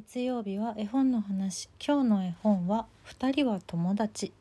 [0.00, 1.68] 月曜日は絵本の話。
[1.78, 4.32] 今日の絵本は二人は友達。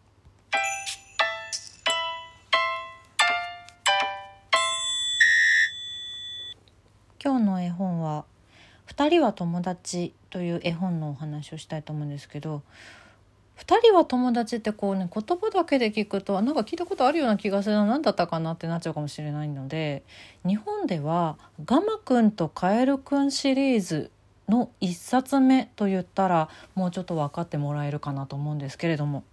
[7.22, 8.23] 今日の絵本は
[8.86, 12.62] 二人は友達という絵本のお話をしたいと思うんですけど
[13.55, 17.86] 二人は友達ってこうね言葉だけで聞くとなんか聞いたことあるような気がするな。
[17.86, 20.04] 何だったかなってなっちゃうかもしれないので
[20.48, 24.10] 日本では「ガマくんとカエルくん」シリーズ
[24.50, 29.23] の1冊目と言ったらもうちょっと分かってもらえるかなと思うんですけれども。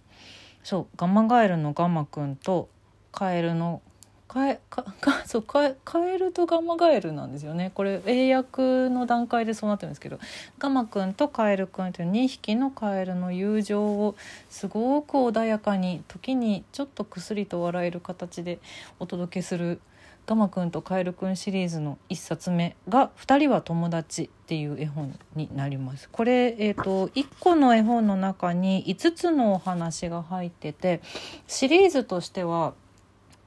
[0.63, 2.67] そうガマガエルのガマくんと
[3.13, 3.81] カエルの
[4.27, 7.71] カエかかそうカエカエルとガマガエルなんですよね。
[7.73, 10.19] これ英訳の段階でそうなってるんですけど。
[10.59, 14.15] ガマくんとカエルくんという2匹のカエルの友情を
[14.49, 18.59] すごく穏やかに時にちょっとくすりと笑える形で
[18.99, 19.79] お届けする
[20.27, 26.09] ガマくんとカエルくんシリーズの1冊目が「2人は友達」っていう絵本になります。
[26.09, 31.01] これ、えーと、1個の絵本の中に5つのお話が入ってて
[31.47, 32.73] シリーズとしては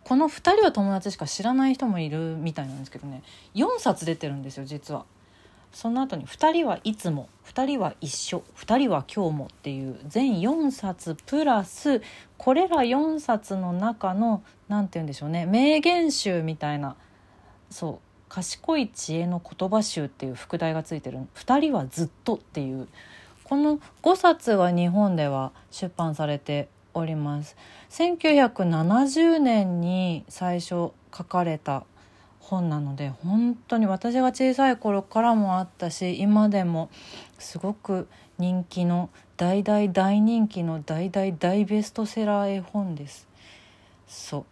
[0.04, 3.22] この2人は友達しか知らない人もいるみたいなんですけどね
[3.54, 5.04] 4冊出てるんですよ実は。
[5.72, 12.02] その後に「2人はいつも」「2人は一緒」「2人は今日も」っていう全4冊プラス
[12.38, 16.96] これら4冊の中の何て言うんでしょうね名言集みたいな
[17.70, 17.98] そう
[18.28, 22.88] 賢い知恵の言葉集っていう副題がついてる「2人はずっと」っていう
[23.44, 27.56] この5冊は日本では出版されております。
[27.90, 31.84] 1970年に最初書かれた
[32.50, 36.90] 本なので本当に私が小さい頃からもあったし今でも
[37.38, 43.28] すごく人気の大大大人気の大大大ベストセラー絵本です。
[44.08, 44.40] そう。
[44.40, 44.44] っ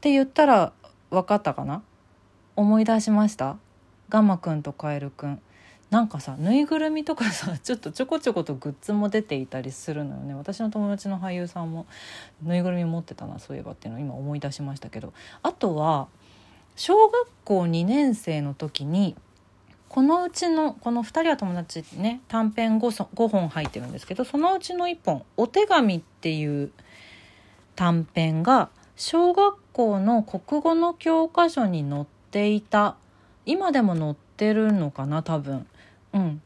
[0.00, 0.72] て言ったら
[1.10, 1.82] 分かったかな？
[2.56, 3.56] 思い出しました？
[4.08, 5.40] ガマくんとカエルくん。
[5.90, 10.34] なんかさぬいぐるみとかさ ちょっとちょこちょことグッズも出ていたりするのよね。
[10.34, 11.86] 私の友達の俳優さんも
[12.42, 15.12] ぬいぐるみ持ってたなそういえばっていうのを今思い出しましたけど。
[15.42, 16.08] あとは
[16.76, 19.16] 小学校2年生の時に
[19.88, 26.72] このうちのこの2人は友達ね短編 5, 5本入ってるんですけどそのうちの1本「お手紙」っていう
[27.76, 32.96] 短編が小学校の国語の教科書に載っていた
[33.46, 35.66] 今でも載ってるのかな多分。
[36.12, 36.42] うん。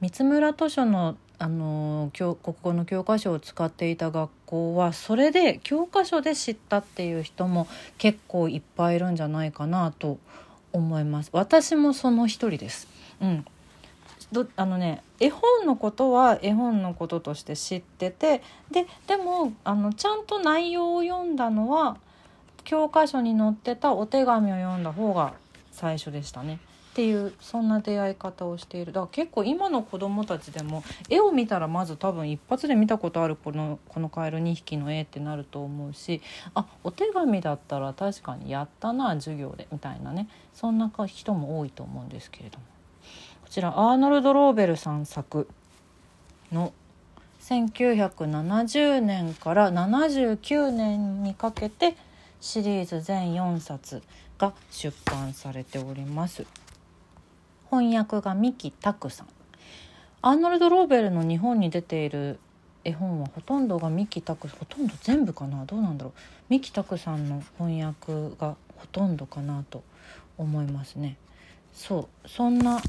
[0.00, 7.66] 三村図書のあの国語の教科書を使っていた学校はそれで教科書で知ったっていう人も
[7.98, 10.18] 結構いっぱいいるんじゃないかなと
[10.72, 11.30] 思います。
[11.32, 12.88] 私もその一人です。
[13.20, 13.44] うん。
[14.32, 21.96] どあのね絵本のことは絵本のこととして知っててででもあのちゃんと内容を読んだのは
[22.64, 25.34] 教科書に載ってたお手紙を読んだ方が
[25.70, 26.58] 最初でしたね。
[26.96, 28.90] っていうそんな出会い方をしている。
[28.90, 36.22] だから結構今の子供たちでも絵を見たらまず多分一発で見たことあるこのこのカエル2匹の絵ってなると思うし
[36.54, 40.26] あお手紙だったら確かにやったな授業でみたいなね。
[40.54, 42.64] そんな人も多いと思うんですけれども。
[43.42, 45.48] こちらアーノルド・ローベルさん作
[46.50, 46.72] の
[47.42, 51.94] 1970年から79年にかけて
[52.40, 54.02] シリーズ全4冊
[54.38, 56.46] が出版されております。
[57.70, 59.26] 翻訳が三木拓さん。
[60.22, 62.38] アーノルド・ローベルの日本に出ている
[62.84, 65.64] 絵本はほとんどが三木拓ほとんど全部かな？
[65.64, 66.12] どうなんだろう？
[66.48, 69.82] 三木拓さんの翻訳がほとんどかなと
[70.38, 71.16] 思いますね。
[71.72, 72.28] そう。
[72.28, 72.80] そんな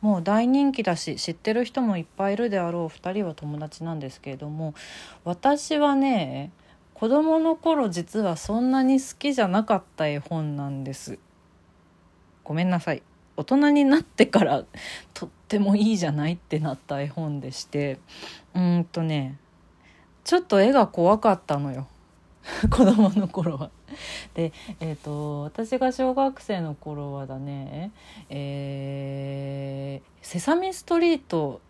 [0.00, 4.74] もう大人気だし知ってる人もいっぱいいるであろう2人は友達なんですけれども
[5.24, 6.52] 私はね
[6.94, 11.18] 子供の頃実はそんなに好きじゃなかった絵本なんです。
[12.44, 13.02] ごめんなさい。
[13.40, 14.64] 大人になってから
[15.14, 17.98] とってもいいじゃないってなった絵本でして
[18.54, 19.38] うんとね
[20.24, 21.88] ちょっと絵が怖かったのよ
[22.70, 23.70] 子供の頃は。
[24.34, 27.90] で、えーと、私が小学生の頃はだね
[28.30, 31.60] 「えー、セサミストリート」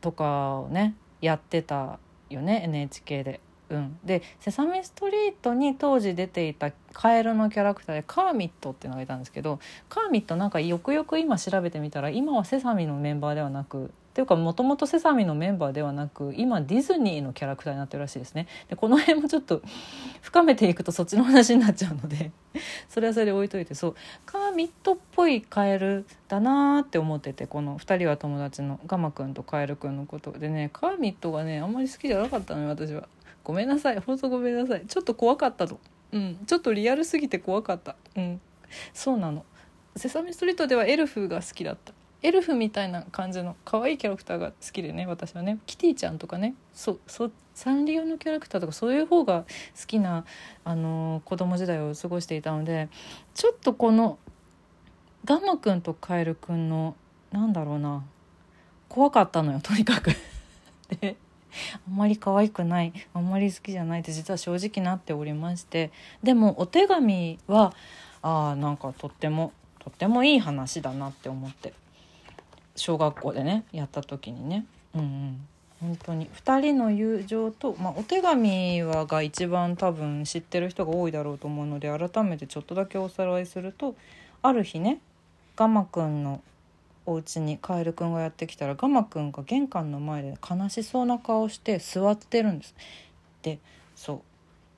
[0.00, 1.98] とかをねやってた
[2.30, 3.40] よね NHK で。
[3.68, 9.58] うん、で「セサミストリート」に当時出ていたカエルのキャラクターでカーミットっていうのがいたんですけど
[9.88, 19.60] カーミットなんかよくよく今調べてみたら今はセサミのメンバーではなくっていうかもともとセサミのメンバーではなく今ディズニーのキャラクターになってるらしいですねでこの辺もちょっと
[20.22, 22.30] 深めていくとそっちの話になっちゃうので
[22.88, 33.06] それはそれで置いといてそうカーミットっぽいカエルだなーって思っててこの2人は友達のガマくんとカエルくんのことでねカーミットがねあんまり好きじゃなかったのよ私は。
[33.46, 34.00] ごめんなさい。
[34.00, 34.84] 本当ごめんなさい。
[34.88, 35.78] ちょっと怖かったの。
[36.10, 36.36] うん。
[36.48, 37.94] ちょっとリアルすぎて怖かった。
[38.16, 38.40] うん。
[38.92, 39.44] そうなの。
[39.94, 41.94] セサミストリートではエルフが好きだった。
[42.22, 45.60] エルフみたいな感じの可愛いキャラクターが好きでね私はね。
[45.64, 46.56] キティちゃんとかね。
[46.72, 49.44] そうそうサンリオのキャラクターとかそういう方が
[49.80, 50.24] 好きな、
[50.64, 52.88] あのー、子供時代を過ごしていたので
[53.34, 54.18] ちょっとこの
[55.24, 56.96] ガマくんとカエルくんの
[57.30, 58.04] なんだろうな。
[58.88, 60.10] 怖かったのよとにかく。
[61.00, 61.16] で
[61.86, 65.90] あんまり可愛くないあんまり好きじゃないって実は正直なっておりまして
[66.22, 67.72] でもお手紙は
[68.22, 71.72] あなんかとってもとってもいい話だなって思って
[72.74, 74.66] 小学校でねやった時にね。
[74.94, 75.48] うんうん。
[75.80, 76.28] 本当に。
[76.28, 83.94] 2人の友情と、まあ、お手紙はが一番多分知ってる人が多いだろうと思うので改めてちょっとだけおさらいすると
[84.42, 85.00] ある日ね
[85.54, 86.40] ガマくんの
[87.06, 92.74] お家にカエルくんがやってきたらガマくんが玄関の前で悲しそうな顔して座ってるんです。
[93.42, 93.58] で
[93.94, 94.20] そう。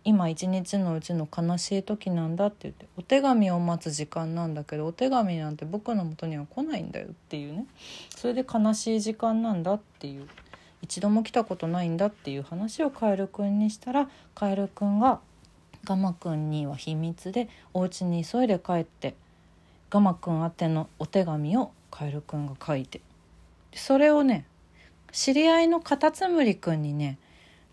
[0.05, 7.67] 今一日のうちの悲しい時なんだって言ってお手紙を待つ時間なんだけどお手紙なんて僕の元には来ないんだよっていうね。
[8.17, 10.27] それで悲しい時間なんだっていう。
[10.83, 15.21] 一度も来たことないんだっていう話をカエルくんにしたらカエルくんが
[15.85, 19.15] ガマくんには秘密でお家に急いで帰って
[19.91, 23.01] ガマくん宛てのお手紙をカエルくんが書いて。
[23.75, 24.45] それをね
[25.13, 27.19] 知り合いのカタツムリくんにね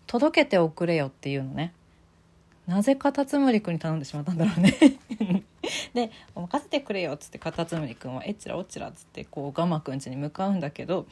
[0.06, 1.72] 届けておくれよっていうのね。
[2.66, 4.74] なぜカタツムリくんに頼んでしまったんだろうね。
[5.94, 11.06] で「任せてくれよ」っつってカタツムリくんは「えっちらおっちら」っつってこうガマくん家に向かうんだけど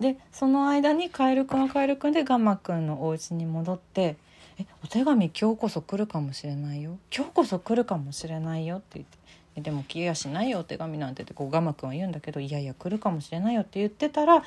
[0.00, 4.16] でその間にカエルくんはカエルくんでガマくんのお家に戻って
[4.58, 6.98] 「えお手紙今日こそ来るかもしれないよ。
[7.14, 9.18] 今日こそ来るかもしれないよ」って言って。
[9.56, 14.42] でも来やしないよお手紙なんてってこうガマくんは言うんだけどいやいや来るかもしれないよって言ってたら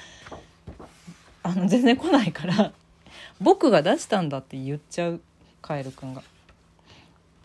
[1.44, 2.71] あの全然来ないから
[3.41, 5.21] 僕が出したんだって言っちゃう
[5.61, 6.23] カエルくんが。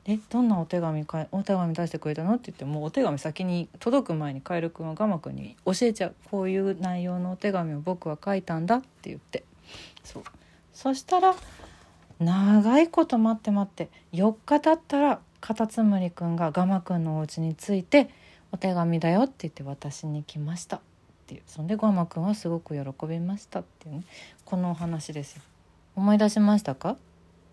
[0.06, 2.34] えどんなお手紙かお手紙出してくれたの？
[2.34, 9.44] って言ってもうお手紙先に届く前にカエルくんはガマくんに教えちゃうこういう内容のお手紙を僕は書いたんだって言って。
[10.04, 10.24] そう。
[10.74, 11.34] そしたら
[12.20, 18.08] 長いこと待って待って4日経ったらカタツムリくんがガマくんのお家に着いて
[18.50, 20.76] 「お手紙だよ」って言って私に来ました。
[20.76, 20.80] っ
[21.26, 21.42] ていう。
[21.46, 24.04] そんでガマくんはすごく喜びましたっていうね。
[24.46, 25.38] このお話です
[25.96, 26.96] 思い出しましたか？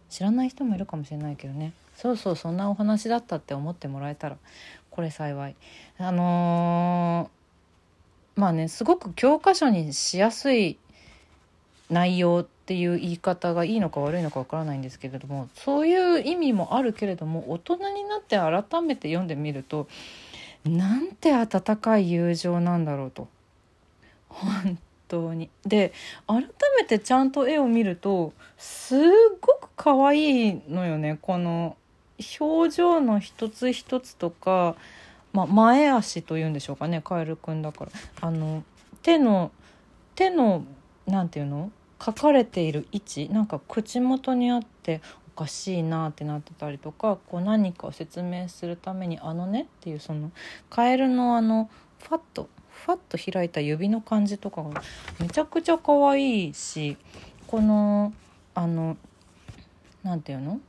[0.09, 1.73] 知らない人もいるかもしれないけどね。
[1.97, 4.37] そうそうそんなお話だったって思ってもらえたら
[4.89, 5.55] これ幸い。
[5.97, 10.77] あのー、まあねすごく教科書にしやすい
[11.89, 19.89] 内容ってていう言い方がいいのか悪いのかわからないんですけれどもそういう意味もあるけれども大人になって改めて読んでみると
[20.63, 23.27] なんて温かい友情なんだろうと。
[24.29, 24.79] 本
[25.09, 25.49] 当に。
[25.65, 25.91] で
[26.27, 26.45] 改
[26.77, 28.99] めてちゃんと絵を見るとすっ
[29.41, 31.19] ごく可愛いのよね。
[31.21, 31.75] この
[32.39, 34.77] 表情の一つ一つとか、
[35.33, 37.01] まあ、前足というんでしょうかね。
[37.03, 37.91] カエルくんだから。
[38.21, 38.63] あの
[39.01, 39.51] 手の
[40.15, 40.63] 手の
[41.05, 41.69] なんていうの？
[42.03, 45.01] 書かれている位置なんか口元にあって
[45.35, 50.31] おかしいなってなってたりとかこう何かを説明するために「あのね」っていうその
[50.69, 51.69] カエルのあの
[51.99, 54.81] ファッとファッと開いた指の感じとかが
[55.19, 56.97] めちゃくちゃ可愛いし
[57.47, 58.13] この
[58.55, 58.97] あの
[60.03, 60.59] 何て言うの？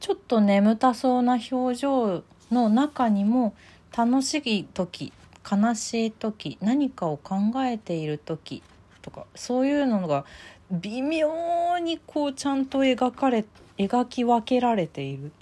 [0.00, 3.54] ちょっと眠たそうな表情の中にも
[3.96, 5.12] 楽しい時
[5.50, 8.62] 悲しい時何かを考えている時
[9.02, 10.24] とかそういうのが
[10.70, 13.44] 微妙にこうちゃんと描かれ
[13.76, 15.32] 描き分けられている。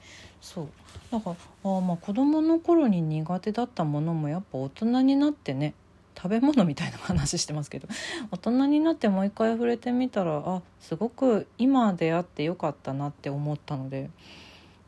[0.40, 0.68] そう。
[1.12, 1.36] だから
[1.70, 5.74] あまあ子供の頃に苦手だったものもやっぱ大人になってね
[6.16, 7.88] 食べ物みたいな話してますけど
[8.30, 14.10] 大人になってもう一回触れてみたらあすごく今出会ってよかったなって思ったので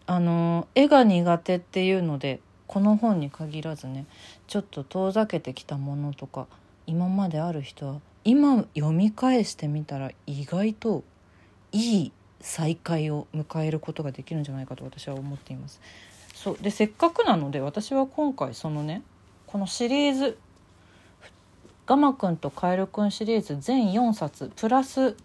[0.07, 4.07] あの絵が苦手っていうのでこの本に限らずね
[4.47, 6.47] ちょっと遠ざけてきたものとか
[6.87, 11.05] 今まである人は今読み返してみたら意外と
[11.73, 15.81] いい再会を迎えることができるんじゃないかと私は思っています。
[16.35, 19.02] そうでせっかくなので私は今回そのね
[19.47, 20.38] このシリーズ
[21.87, 25.17] 「ガマくんとカエルくん」シリーズ全4冊プラス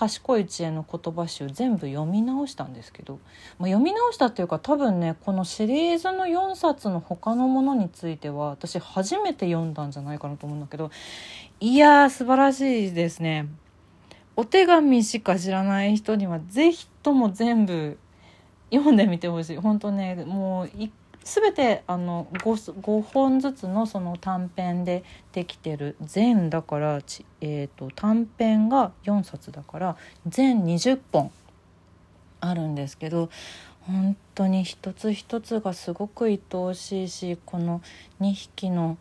[0.00, 3.18] 賢い知恵の言葉集全部読み直したんですけど、
[3.58, 10.90] まあ、読み直したっていうか多分ねこのシリーズの4冊の他のものについては私初めて読んだんじゃないかなと思うんだけど
[11.60, 13.46] いやー素晴らしいですね。
[14.36, 17.98] お手紙しか知らない人には是非とも全部
[18.72, 20.70] 読んでみてほしい本当ねもう
[21.24, 25.96] 全てあの 5, 5本ずつのその短編でできてる。
[26.00, 27.00] 全だから、
[27.40, 29.96] えーと、短編が4冊だから
[30.26, 31.30] 全20本
[32.40, 33.28] あるんですけど
[33.82, 37.82] 本当に一つ一つがすごく愛おしいしこの
[38.20, 38.98] 2匹の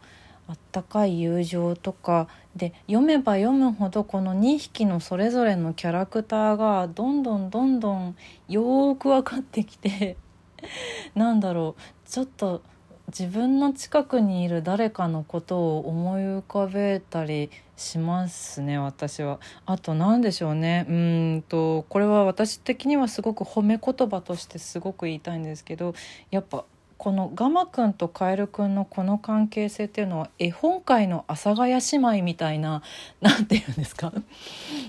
[0.48, 8.16] あったかい友情とかで読めば読むほどこの2匹のそれぞれのキャラクターがどんどんどんどん
[8.48, 10.18] よーく分かってきて
[11.16, 12.10] なんだろう。
[12.10, 12.62] ちょっと
[13.08, 19.40] 自分の近くにいる誰かのことを思い浮かべたりしますね私は。
[19.66, 20.86] あと何でしょうね。
[20.88, 25.96] うんとこれは私的にはすごく褒め言葉としてすごく言いたいんですけど
[26.30, 26.66] やっぱ
[27.00, 32.84] このガマくんとカエルくんのこの関係性っていうのは絵本界の阿佐ヶ谷姉妹みたいな
[33.22, 34.14] 何て言うんですか？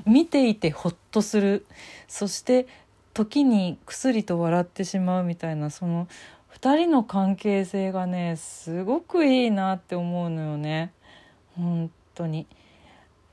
[0.04, 1.64] 見ていてほっとする。
[2.08, 2.66] そして
[3.14, 6.08] 時に薬と笑ってしまうみたいなその
[6.54, 10.92] 2人の関係性がねすごくいいなって思うのよね。
[11.56, 12.46] 本当に。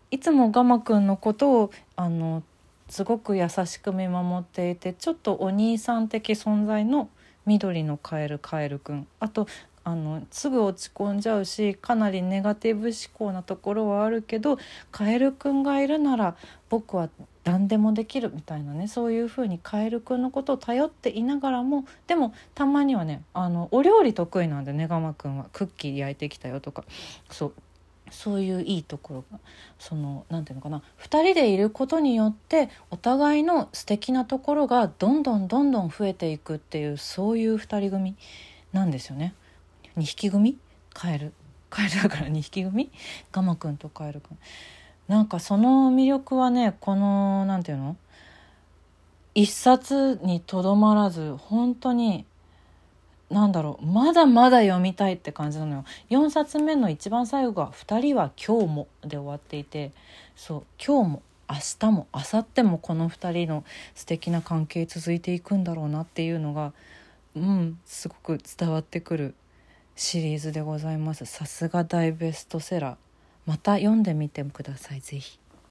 [0.09, 2.43] いつもガマくんのことをあの
[2.89, 7.09] すごく優しく見守っていてちょっとお兄さん的存在の
[7.45, 9.47] 緑のカエルカエルくんあと
[9.87, 14.57] あのすぐ落ち込んじゃうしかなりネガティブ思考なところはあるけど
[14.91, 16.35] カエルくんがいるなら
[16.67, 17.07] 僕は
[17.45, 25.45] 何でもできるみたいなねそういう風にカエルくんのことを頼っていながらもでもたまにはねあのお料理得意なんでねガマくんは。
[25.53, 26.83] クッキー焼いてきたよとか。
[27.31, 27.53] そう。
[28.11, 29.39] そういういいところが
[29.79, 30.81] その何て言うのかな。
[30.99, 38.15] 2人でいることによってお互いの素敵なところがどんどんどんどん増えていくっていうそういう2人組
[38.73, 39.33] なんですよね。
[39.97, 40.57] 2匹組
[40.93, 41.33] カエル。
[41.69, 42.89] カエルだから2匹組
[43.31, 44.37] ガマくんとカエルくん。
[45.07, 47.97] なんかその魅力はねこの何て言うの？
[49.35, 52.25] 一冊にとどまらず本当に
[53.29, 53.85] なんだろう。
[53.85, 55.85] まだまだ読みたいって感じなのよ。
[56.09, 59.91] 4冊目の一番最後が「2人は今日も」で終わっていて
[60.35, 63.63] そう今日も明日も明後日もこの2人の
[63.95, 66.73] 素敵な関係続いていくんだろうなっていうのが
[67.35, 69.35] うんすごく伝わってくる
[69.99, 72.95] シリーズでございますさすが大ベストセラー
[73.47, 75.39] また読んでみてくださいぜひ。